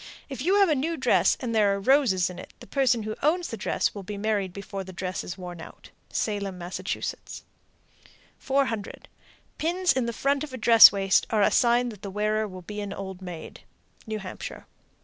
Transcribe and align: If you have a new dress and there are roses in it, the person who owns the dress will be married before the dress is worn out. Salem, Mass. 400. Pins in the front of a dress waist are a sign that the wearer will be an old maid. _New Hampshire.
If 0.29 0.41
you 0.41 0.55
have 0.55 0.67
a 0.69 0.73
new 0.73 0.97
dress 0.97 1.37
and 1.39 1.53
there 1.53 1.75
are 1.75 1.79
roses 1.79 2.27
in 2.31 2.39
it, 2.39 2.53
the 2.59 2.65
person 2.65 3.03
who 3.03 3.15
owns 3.21 3.49
the 3.49 3.55
dress 3.55 3.93
will 3.93 4.01
be 4.01 4.17
married 4.17 4.51
before 4.51 4.83
the 4.83 4.91
dress 4.91 5.23
is 5.23 5.37
worn 5.37 5.61
out. 5.61 5.91
Salem, 6.09 6.57
Mass. 6.57 6.81
400. 8.39 9.07
Pins 9.59 9.93
in 9.93 10.07
the 10.07 10.11
front 10.11 10.43
of 10.43 10.53
a 10.53 10.57
dress 10.57 10.91
waist 10.91 11.27
are 11.29 11.43
a 11.43 11.51
sign 11.51 11.89
that 11.89 12.01
the 12.01 12.09
wearer 12.09 12.47
will 12.47 12.63
be 12.63 12.81
an 12.81 12.93
old 12.93 13.21
maid. 13.21 13.61
_New 14.09 14.17
Hampshire. 14.21 14.65